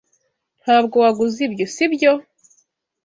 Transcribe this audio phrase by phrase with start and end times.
[0.63, 2.11] Ntabwo waguze ibyo, sibyo?